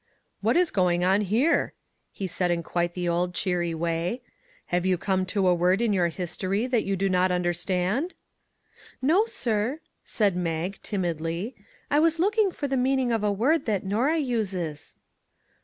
"What 0.41 0.57
is 0.57 0.71
going 0.71 1.03
on 1.05 1.21
here?" 1.21 1.73
he 2.11 2.25
said 2.25 2.49
in 2.49 2.63
quite 2.63 2.95
the 2.95 3.07
old, 3.07 3.35
cheery 3.35 3.75
way." 3.75 4.23
Have 4.73 4.83
you 4.83 4.97
come 4.97 5.27
to 5.27 5.47
a 5.47 5.53
word 5.53 5.79
in 5.79 5.93
your 5.93 6.07
history 6.07 6.65
that 6.65 6.83
you 6.85 6.95
do 6.95 7.07
not 7.07 7.31
under 7.31 7.53
stand?"" 7.53 8.15
No, 9.03 9.27
sir," 9.27 9.79
said 10.03 10.35
Mag, 10.35 10.79
timidly;" 10.81 11.53
I 11.91 11.99
was 11.99 12.17
look 12.17 12.35
ing 12.39 12.49
for 12.51 12.67
the 12.67 12.75
meaning 12.77 13.11
of 13.11 13.23
a 13.23 13.31
word 13.31 13.65
that 13.67 13.85
Norah 13.85 14.17
uses." 14.17 14.97